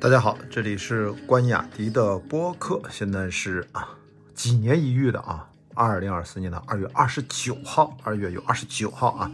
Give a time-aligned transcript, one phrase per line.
[0.00, 2.80] 大家好，这里是关雅迪的播客。
[2.90, 3.86] 现在是啊，
[4.34, 9.30] 几年一遇的啊，二零二四年的二月二十九号，二月有二十九号啊。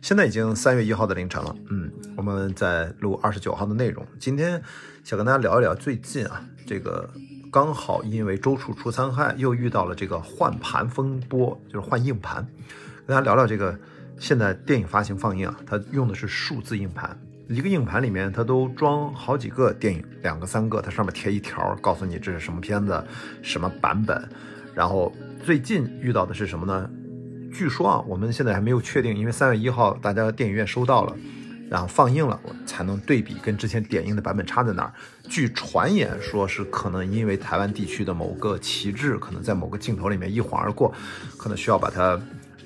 [0.00, 4.06] 现在已经三月一号的凌晨了，嗯，我们在录二十九号的内容。
[4.20, 4.62] 今天
[5.02, 7.10] 想跟大家聊一聊最近啊，这个
[7.50, 12.46] 刚好因为周处除三害，又遇到了这个换盘风波，就是换硬盘。
[13.04, 13.76] 跟大家聊聊这个
[14.20, 17.18] 现在电影发行放映啊，它用的是数字硬盘。
[17.48, 23.04] 一个硬盘里面，它都装好几个电影，两个三个，它上面贴一条，告诉你这是什么片子，
[23.42, 24.26] 什么版本。
[24.74, 25.14] 然后
[25.44, 26.88] 最近遇到的是什么呢？
[27.52, 31.14] 据说啊，我们现在还没有确定，因为三月一号大家电影院收到了，
[31.70, 34.92] 然后放映了，我才能对比跟之前点映的版本差在哪儿。
[35.28, 40.92] 据传言说是可能因为台湾地区的某个旗帜可能在某个镜头里面一晃而过，
[41.36, 42.18] 可能需要把它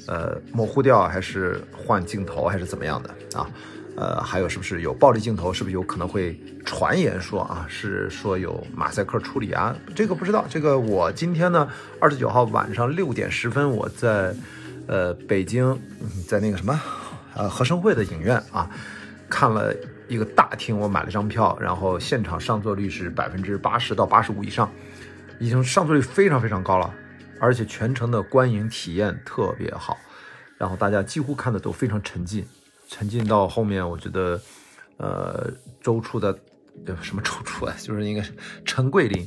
[0.07, 3.51] 呃模糊掉，还是换镜头，还是怎么样的啊？
[3.98, 5.52] 呃，还有是不是有暴力镜头？
[5.52, 9.74] 是不是有可能会传言说啊，是说有马赛克处理啊？
[9.93, 10.45] 这个不知道。
[10.49, 11.68] 这个我今天呢，
[12.01, 14.32] 二十九号晚上六点十分，我在
[14.87, 15.76] 呃北京，
[16.29, 16.80] 在那个什么
[17.35, 18.71] 呃和生汇的影院啊，
[19.29, 19.74] 看了
[20.07, 24.71] 一个大厅，我买了张票，然后现场上座率是百分之八十到八十五以上，
[25.41, 26.95] 已经上座率非常非常高了，
[27.41, 29.99] 而且全程的观影体验特别好，
[30.57, 32.46] 然后大家几乎看的都非常沉浸。
[32.89, 34.41] 沉浸到后面，我觉得，
[34.97, 36.37] 呃，周处的，
[37.03, 38.33] 什么周处啊，就是应该是
[38.65, 39.25] 陈桂林，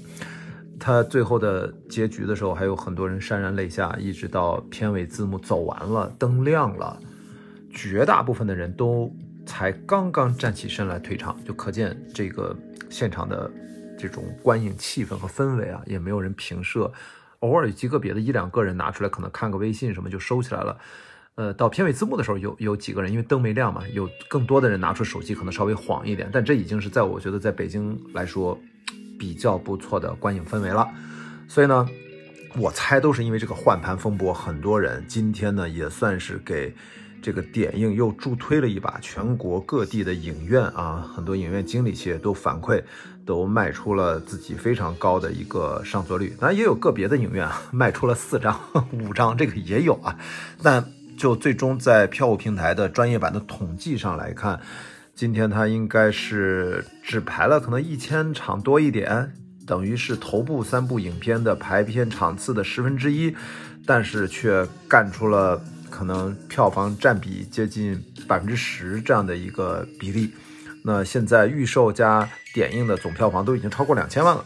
[0.79, 6.99] 他最后的结局的时候，还有很多人潸然泪下，一直到片尾字幕走完了，灯亮了，
[7.71, 12.57] 绝大部分的人都才刚刚站起身来退场，就可见这个
[12.89, 13.49] 现场的
[13.95, 16.91] 这种观影气氛和氛围啊，也没有人平射，
[17.41, 20.75] 偶尔极个别的一两个人拿出来，可能看个微信什么就收起来了。
[21.35, 28.59] 呃，到片尾字幕的时候，有有几个人，因为灯没亮嘛，有更多的人拿出手机，可能稍微晃一点，但这已经是在我觉得在北京来说
[29.17, 30.87] 比较不错的观影氛围了。
[31.47, 31.87] 所以呢，
[32.57, 36.75] 我猜都是因为这个换盘风波，很多人今天呢也算是给
[37.21, 38.99] 这个点映又助推了一把。
[39.01, 42.83] 全国各地的影院啊，很多影院经理其实都反馈，
[43.25, 46.35] 都卖出了自己非常高的一个上座率。
[46.37, 48.59] 当然也有个别的影院啊，卖出了四张、
[48.91, 50.17] 五张，这个也有啊，
[50.61, 50.85] 但。
[51.21, 54.59] 就最终在票务平台的专业版的统计上来看，
[55.13, 59.31] 今天它应该是只排了可能一千场多一点，
[59.67, 63.35] 等于是头部三部影片的排片场次的十分之一，
[63.85, 70.33] 但是却干出了可能票房占比接近百分之十这样的一个比例。
[70.83, 74.43] 那现在预售加点映的总票房都已经超过两千万了。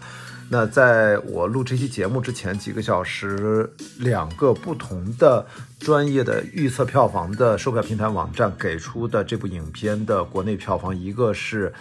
[0.48, 3.68] 那在我录这期节目之前几个小时，
[3.98, 5.44] 两个不同的
[5.80, 11.74] 专业的预测票房的售票平台网站给出的这部影片的国内票房，一个是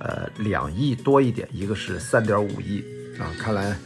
[0.00, 2.84] 呃两亿多一点，一个是三点五亿
[3.20, 3.30] 啊。
[3.38, 3.78] 看来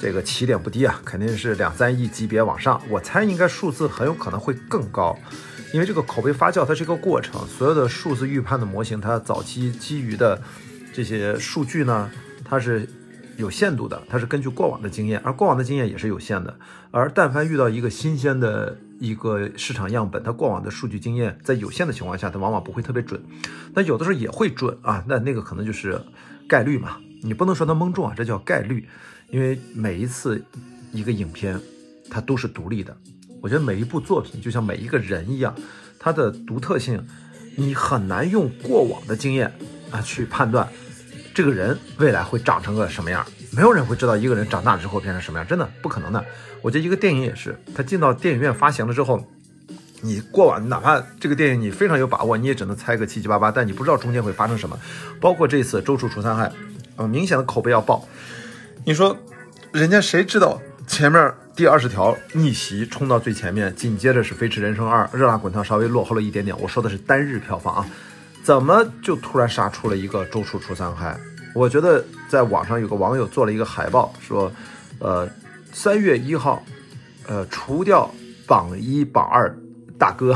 [0.00, 2.80] 这个起点不低啊，肯定是两三亿级别往上。
[2.88, 5.18] 我猜应该数字很有可能会更高，
[5.74, 10.40] 因为这个口碑发酵它是一个过程，所有的数字预判的模型，它早期基于的
[10.94, 12.08] 这些数据呢，
[12.44, 12.88] 它是。
[13.36, 16.54] 有限度的，它是根据过往的经验，而过往的经验也是有限的。
[16.90, 23.22] 而但凡遇到一个新鲜的一个市场样本，它过往的数据经验在有限的情况下，它往往不会特别准。
[23.74, 26.00] 那有的时候也会准啊，那那个可能就是
[26.48, 28.86] 概率嘛，你不能说它蒙中啊，这叫概率。
[29.30, 30.44] 因为每一次
[30.92, 31.58] 一个影片，
[32.10, 32.94] 它都是独立的。
[33.40, 35.54] 我觉得每一部作品就像每一个人一样，
[35.98, 37.02] 它的独特性，
[37.56, 39.50] 你很难用过往的经验
[39.90, 40.68] 啊去判断。
[41.34, 43.24] 这个人未来会长成个什么样？
[43.52, 46.24] 没有人会知道一个人长大之后变成什么样，真的不可能的。
[46.60, 49.26] 我觉得一个电影也是，他进到电影院发行了之后，
[50.00, 54.78] 你过往哪怕这个电影你非常有把握，你也只能猜个七七八八，但你不知道中间会发生什么。
[55.20, 56.50] 包括这次周处除三害，
[56.96, 58.06] 呃，明显的口碑要爆。
[58.84, 59.16] 你说，
[59.72, 66.58] 人家谁知道前面第二十条逆袭冲到最前面，紧接着是飞驰人生二，热辣滚烫稍微落后了一点点。
[66.60, 67.86] 我说的是单日票房啊。
[68.42, 71.16] 怎么就突然杀出了一个周处除三害？
[71.54, 74.50] 我觉得在网上有个网友做了一个海报，说，
[74.98, 75.28] 呃，
[75.72, 76.62] 三月一号，
[77.28, 78.10] 呃，除掉
[78.46, 79.56] 榜一榜二
[79.96, 80.32] 大哥，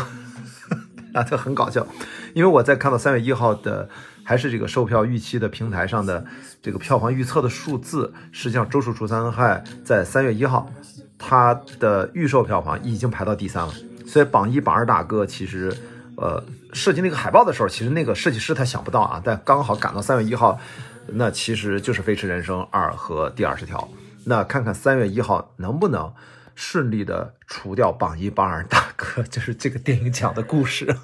[1.14, 1.84] 啊，这很搞笑。
[2.32, 3.88] 因为我在看到三月一号的
[4.22, 6.24] 还是这个售票预期的平台上的
[6.62, 10.70] 这个票房预测的数字，实际上周处除三害在三月一号，
[11.18, 13.74] 它的预售票房已经排到第三了。
[14.06, 15.76] 所以榜一榜二大哥其实。
[16.18, 16.42] 呃，
[16.76, 20.60] 设计那个海报的时候，其实那个设计师他想不到啊，但刚好赶到三月一号，
[21.08, 23.88] 那其实就是《飞驰人生二》和第二十条。
[24.26, 26.12] 那看看三月一号能不能
[26.54, 30.96] 顺利的除掉榜一榜二大哥， 就是这个电影讲的故事。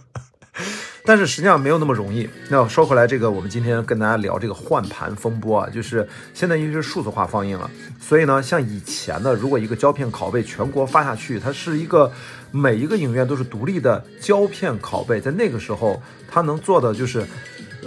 [1.12, 2.26] 但是实际上没有那么容易。
[2.48, 7.70] 那说回来，这个我们今天跟大家聊这个换盘风波啊，就是现在因为是数字化放映了，
[8.00, 12.10] 所以呢，像以前的，如果一个胶片拷贝全国发下去，它是一个
[12.50, 16.00] 每一个影院都是独立的胶片拷贝，在那个时候，
[16.30, 17.22] 它能做的就是，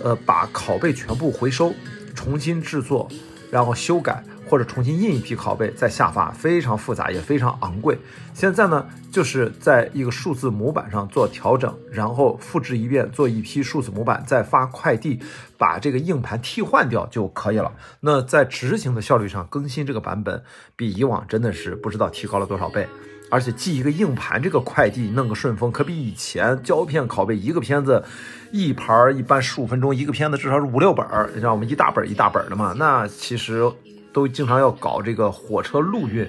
[0.03, 1.73] 呃，把拷贝全部回收，
[2.13, 3.09] 重新制作，
[3.49, 4.23] 然后修改。
[4.47, 7.97] 或者重新印一批拷贝再下发，非常复杂也非常昂贵。
[8.33, 15.19] 现在呢，就是在一个数字模板上做调整，然后复制一遍，做一批数字模板，再发快递，
[15.57, 17.71] 把这个硬盘替换掉就可以了。
[18.01, 20.43] 那在执行的效率上，更新这个版本
[20.75, 22.87] 比以往真的是不知道提高了多少倍。
[23.31, 28.03] 而且寄一个硬盘，这个快递弄个顺丰，可比以前胶片拷贝一个片子
[28.51, 33.71] 一盘儿一般十五分钟，一个片子至少是五六本儿，像我们一大本一大本的嘛，那其实。
[34.15, 36.25] 都经常要搞这个火车陆运，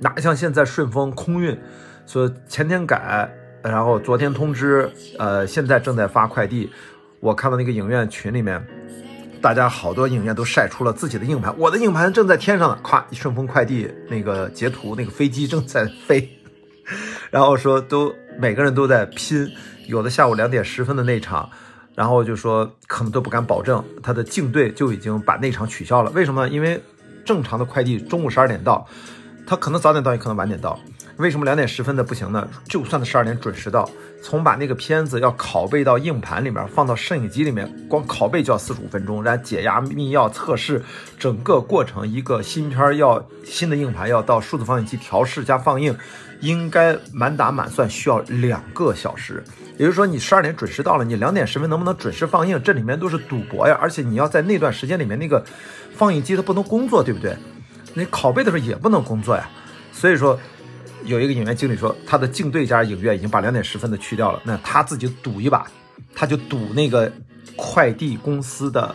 [0.00, 1.56] 哪像现在顺丰空运，
[2.04, 3.32] 说前天改，
[3.62, 6.68] 然后昨天通知，呃，现在正在发快递。
[7.20, 8.60] 我看到那个影院群里面，
[9.40, 16.28] 大家好多影院都晒出了自己的硬盘，我的硬盘正在天上呢，咵，顺丰快递那个截图，那个飞机正在飞，
[17.30, 19.48] 然后说都每个人都在拼，
[19.86, 21.48] 有的下午两点十分的那场。
[21.94, 26.48] 然后就说可能都不敢保证，他的竞队就已经把那场取消了，为什么？
[26.48, 26.82] 因为。
[27.24, 28.86] 正常的快递中午十二点到，
[29.46, 30.78] 他可能早点到，也可能晚点到。
[31.16, 32.48] 为什么两点十分的不行呢？
[32.66, 33.86] 就算他十二点准时到，
[34.22, 40.82] 从把那个片子要拷贝到硬盘里面，放到摄影机里面，光拷贝就要四十五分钟，然后解压、密钥、测试，
[41.18, 45.94] 整个过程一个新片要新的硬盘要到数字放映机调试加放映，
[46.40, 49.44] 应该满打满算需要两个小时。
[49.76, 52.62] 也就是说，你十二点准时到了，你两点十分能不能准时放映？
[52.62, 53.78] 这里面都是赌博呀！
[53.78, 55.44] 而且你要在那段时间里面那个。
[56.00, 57.36] 放映机它不能工作，对不对？
[57.92, 59.46] 你拷贝的时候也不能工作呀。
[59.92, 60.40] 所以说，
[61.04, 65.66] 有一个影院经理说，他的竞对家影院已经把两点十分的去掉了，那他自己赌一把，
[66.14, 67.12] 他就赌那个
[67.54, 68.94] 快递公司的，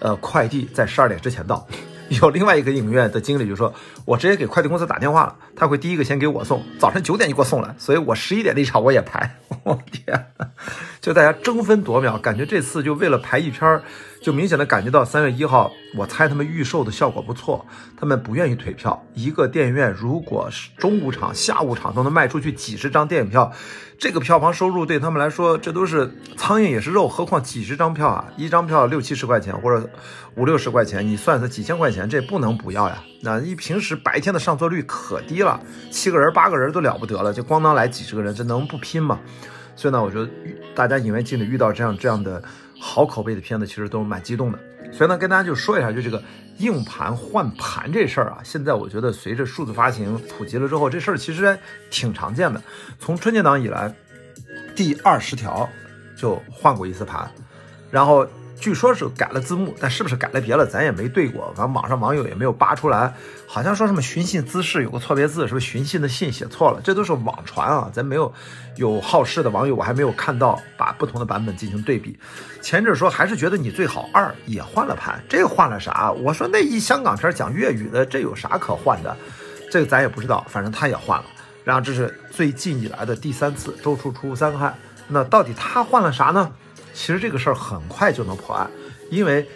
[0.00, 1.64] 呃，快递在十二点之前到。
[2.20, 3.72] 有另外一个影院的经理就说，
[4.04, 9.38] 我直接给快递公司打电话了，他会第一个先给我送，早晨九点就给我送来，所以我十一点那场我也排。
[9.62, 10.26] 我天，
[11.00, 13.80] 就大家争分夺秒，感觉这次就为了排一篇。
[14.20, 17.64] 就明显的感觉到三月一号，我猜他们预售的效果不错，
[17.98, 19.02] 他们不愿意退票。
[19.14, 23.50] 一个电影院如果是中午场、下午场都能卖出去几十张电影票，
[23.98, 27.08] 这个票房收入对他们来说，这都是苍蝇也是肉。
[27.08, 29.88] 何况几十张票啊，一张票六七十块钱或者
[30.34, 33.02] 五六十块钱，你算算几千块钱，这不能不要呀。
[33.22, 35.58] 那一平时白天的上座率可低了，
[35.90, 39.18] 七个人八个人都了不得了，就咣当来几十个人，这能不拼吗？
[39.80, 40.28] 所以呢，我觉得
[40.74, 42.42] 大家影院进的遇到这样这样的。
[42.82, 44.58] 好口碑的片子其实都蛮激动的，
[44.90, 46.22] 所以呢，跟大家就说一下，就这个
[46.56, 51.58] 硬盘换盘这事儿啊，现在我觉得随着数字发行普及了之后，这事儿其实
[51.90, 52.62] 挺常见的。
[52.98, 53.94] 从春节档以来，
[54.74, 55.68] 第二十条
[56.16, 57.30] 就换过一次盘，
[57.90, 58.26] 然后。
[58.60, 61.50] 据说是改了字幕，但是不是改了别了，咱也没对过。
[61.56, 63.14] 反正网上网友也没有扒出来，
[63.46, 66.80] 好像说什么寻衅滋事有个错别字，是不是寻衅的衅写错了？
[66.84, 68.32] 这都是网传啊，咱没有
[68.76, 72.18] 有好事的网友，我还没有看到把不同的版本进行对比。
[72.60, 76.12] 前阵说还是觉得你最好二也换了盘，这个换了啥？
[76.12, 79.16] 我说那一香港片讲粤语的，这有啥可换的？
[79.70, 81.24] 这个咱也不知道，反正他也换了。
[81.64, 84.74] 然后这是最近以来的第三次周处除三害，
[85.08, 86.52] 那到底他换了啥呢？
[86.92, 88.70] 其实这个事儿很快就能破案，
[89.10, 89.46] 因为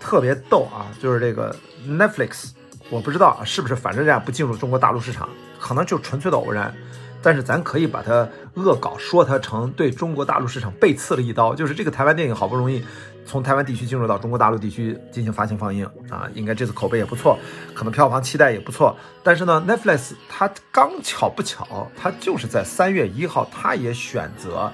[0.00, 1.54] 特别逗啊，就是这个
[1.86, 2.50] Netflix，
[2.90, 5.28] 我不知道是不是反正这样不进入中国大陆市场，
[5.58, 6.74] 可能就纯粹的偶然，
[7.22, 12.84] 但是咱可以把它恶搞说它成对中国大陆市场背刺了一刀，就是这个台湾电影好不容易
[13.24, 17.36] 从台湾地区进入到中国大陆地区进行发行放映啊，应该这次口碑也不错，
[17.74, 24.72] 可能票房期待也不错，但是呢，Netflix 它刚巧不巧，它就是在三月一号，它也选择。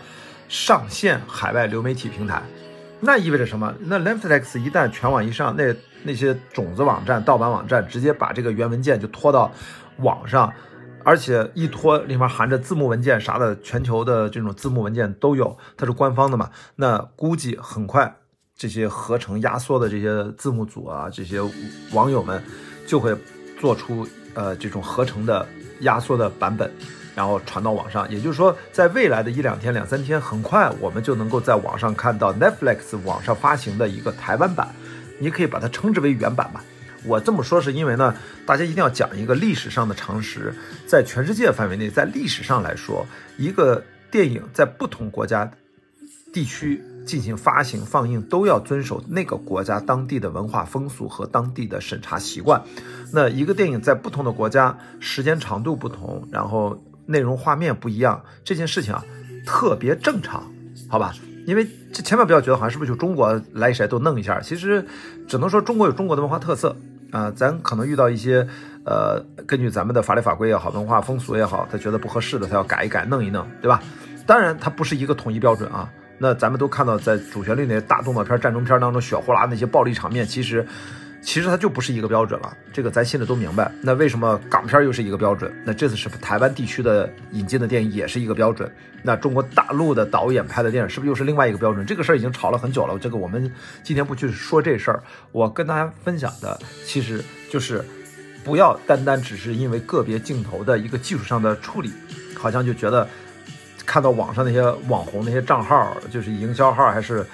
[0.53, 2.43] 上线海外流媒体平台，
[3.01, 3.75] 那意味着什么？
[3.81, 9.51] 那 Netflix 一旦全网一上，那那些种子网站、盗版网站直接把这个原文件就拖到
[10.01, 10.53] 网上，
[11.05, 16.51] 而且一拖里面含着字幕文件啥的，全球的这种字幕文件都有，它是官方的嘛？
[16.77, 18.15] 那估计很快
[18.55, 21.39] 这些合成压缩的这些字幕组啊，这些
[21.93, 22.43] 网友们
[22.87, 23.17] 就会
[23.59, 25.49] 做出呃这种合成的
[25.81, 26.71] 压缩的版本。
[27.15, 34.69] 然后传到网上，也就是说，在未来的一两天、两三天，很快我们就能够在网上看到 Netflix 网上发行的一个台湾版，
[35.19, 36.65] 你可以把它称之为原版吧。
[37.05, 38.15] 我这么说是因为呢，
[38.47, 40.55] 大家一定要讲一个历史上的常识，
[40.87, 45.51] 在全世界范围内，在历史上来说，一个电影在不同国家、
[46.33, 52.63] 地区进行发行放映，都要遵守那个国家当地的文化风俗和当地的审查习惯。
[53.13, 56.83] 那一个电影在不同的国家，时间长度不同，然后。
[57.07, 59.05] 内容画面不一样这件事情啊，
[59.47, 60.43] 特别正常，
[60.89, 61.15] 好吧？
[61.47, 64.87] 因为这千万不要觉得好像是不是就中国来谁都弄一下，其实
[65.27, 66.77] 只能说中国有中国的文化特色
[67.11, 68.47] 啊，咱可能遇到一些
[68.85, 73.83] 呃，根据咱们的法律法规也好，文化风俗也好，他觉得不合适的，他要改一改，弄一弄，对吧？
[74.25, 75.91] 当然，它不是一个统一标准啊。
[76.19, 80.65] 那咱们都看到，在主旋律那些大动作片、战争片当中，血呼啦那些暴力场面，其实。
[81.23, 83.71] 其实它就不是一个标准了，这个咱心里都明白。
[83.81, 85.55] 那为什么港片又是一个标准？
[85.65, 88.71] 那这次是台湾地区的引进的电影也是一个标准。
[89.05, 91.87] 那中国大陆的导演拍的电影是不是又是另外一个标准？
[91.87, 92.99] 这个事儿已经吵了很久了。
[92.99, 93.51] 这个我们
[93.85, 95.01] 今天不去说这事儿，
[95.31, 97.85] 我跟大家分享的其实就是
[98.43, 101.93] 不要单单只是因为个别镜头的一个技术上的处理，
[102.37, 103.09] 好像就觉得
[103.87, 107.25] 看到网上那些网红那些账号，就是营销号还是。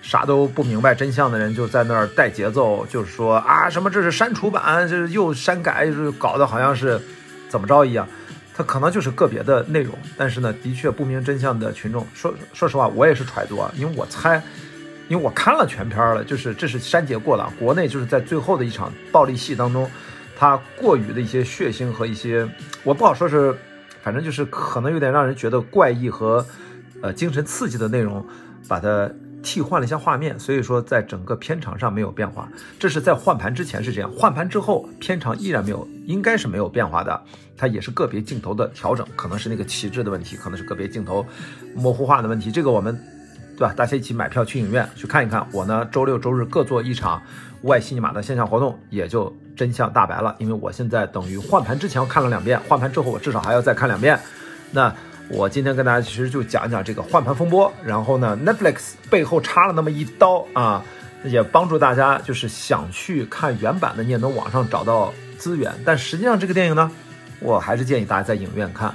[0.00, 7.00] 啥都不明白真相的人就在那儿带节奏，就是说啊什么这是删除版，这是又删改，就是搞得好像是
[7.48, 8.08] 怎么着一样。
[8.54, 14.42] 他可能就是个别的内容，但是呢，的确不明真相的群众，说说实话，我也是揣度啊，因为我猜，
[15.08, 17.52] 因为我看了全片了，就是这是删节过了。
[17.56, 19.88] 国内就是在最后的一场暴力戏当中，
[20.36, 22.48] 他过于的一些血腥和一些，
[22.82, 23.54] 我不好说是，
[24.02, 26.44] 反正就是可能有点让人觉得怪异和
[27.00, 28.26] 呃精神刺激的内容，
[28.66, 29.08] 把它。
[29.42, 32.48] 替换了一下画面，所以说在整个片场上没有变化。
[32.78, 37.22] 这是在换盘之前是这样，换盘之后片场依然没有，应该是没有变化的。
[37.56, 41.24] 它也是个别镜头的调整，可能是那个旗帜的问题，可能是个别镜头
[41.74, 42.52] 模糊化的问题。
[42.52, 42.96] 这个我们，
[43.56, 43.72] 对吧？
[43.74, 45.46] 大家一起买票去影院去看一看。
[45.52, 47.22] 我呢，周六周日各做一场
[47.62, 50.34] 外西尼玛的线下活动，也就真相大白了。
[50.38, 54.18] 因为我现在等于换盘之前我看了两遍，换盘之后我至少还要再看两遍。
[54.72, 54.94] 那。
[55.30, 60.82] 我今天跟大家其实就讲一讲这个换盘风波，然后呢，Netflix 背后插了那么一刀啊，
[61.22, 65.70] 也帮助大家就是想去看原版的，你也能网上找到资源。
[65.84, 66.90] 但实际上这个电影呢，
[67.40, 68.94] 我还是建议大家在影院看，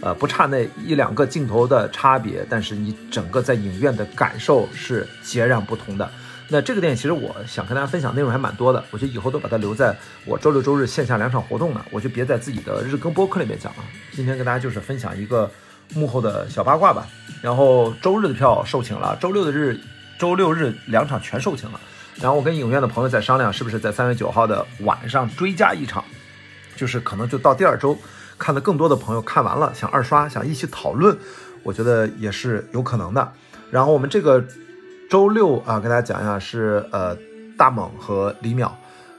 [0.00, 6.10] 呃，不差那一两个镜头的差别，但是你整个在影院的感受是截然不同的。
[6.48, 13.84] 那这个电影其实我想跟大家分享内容还蛮多的，我觉得以后都把它留在我周六周日线下两场活动呢，我就别在自己的日更播客里面讲了。
[14.12, 15.50] 今天跟大家就是分享一个。
[15.92, 17.06] 幕后的小八卦吧，
[17.42, 19.78] 然后周日的票售罄了，周六的日，
[20.18, 21.80] 周六日两场全售罄了，
[22.20, 26.02] 然后我跟影院的朋友在商量，是不是在三月九号的晚上追加一场，
[26.76, 27.96] 就是可能就到第二周，
[28.38, 31.16] 看的更多的朋友看完了想二刷，想一起讨论，
[31.62, 33.32] 我觉得也是有可能的。
[33.70, 34.44] 然后我们这个
[35.10, 37.16] 周六啊，跟大家讲一下是呃
[37.56, 38.70] 大猛和李淼。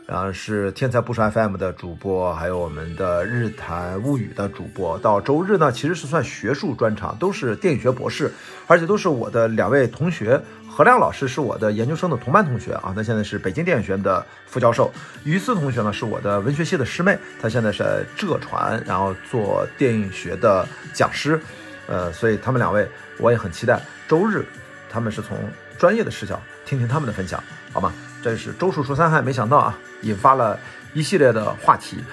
[0.08, 4.98] 然后是天才不说 FM 的主播，还有我们的日谈物语的主播。
[5.00, 8.32] 到周日呢，其实是算学术专场，都是电影学博士，
[8.68, 10.40] 而且都是我的两位同学。
[10.70, 14.92] 何亮老师是我的研究生的同班同学啊，他现在是北京电影学院的副教授。
[15.24, 21.40] 于思同学呢，是我的文学系的师妹，她现在是浙传，然后做电影学的讲师。
[21.88, 22.88] 呃，所以他们两位
[23.20, 24.46] 我也很期待周日，
[24.90, 25.38] 他们是从
[25.78, 27.94] 专业的视角听听他们的分享，好吗？
[28.26, 30.60] 真是周数除三害，没想到啊，引发了
[30.96, 32.04] 一系列的话题。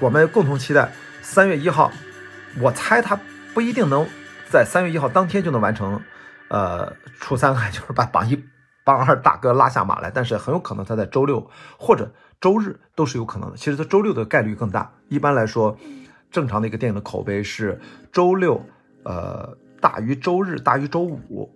[0.00, 0.90] 我们共同期待
[1.20, 1.92] 三月一号，
[2.58, 3.16] 我猜他
[3.54, 4.04] 不一定能
[4.50, 6.02] 在三月一号当天就能完成，
[6.48, 8.44] 呃，除三害，就是把榜一、
[8.82, 10.10] 榜二大哥拉下马来。
[10.12, 13.56] 但是很有可能他在周六或者周日都是有可能的。
[13.56, 14.92] 其实他周六的概率更大。
[15.10, 15.78] 一般来说，
[16.32, 18.60] 正常的一个电影的口碑是周六，
[19.04, 21.48] 呃，大于周日，大于周五。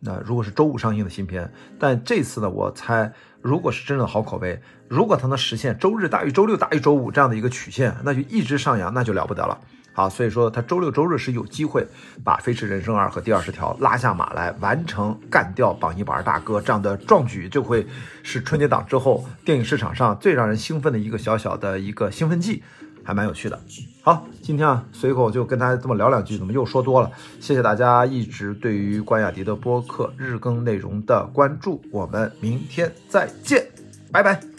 [0.00, 3.12] 那如果是周五上映的新片，但这次呢，我猜。
[3.42, 9.58] 如果是真正的好口碑，如果它能实现周日大于周六大于周五这样的一个曲线，那就一直上扬，那就了不得了。
[9.94, 11.86] 好，所以说它周六周日是有机会
[12.22, 17.86] 把《飞驰人生二》和《第二十条》拉下马来，完成干掉榜一榜二大哥这样的壮举，就会
[18.22, 22.62] 是春节档之后电影市场上最让人兴奋的一个小小的一个兴奋剂。
[23.10, 23.58] 还蛮有趣的。
[24.02, 27.10] 好，今天啊，随口就跟大家这么聊两句，怎么又说多了？
[27.40, 33.66] 谢谢大家一直对于关雅迪的播客日更内容的关注，我们明天再见，
[34.12, 34.49] 拜拜。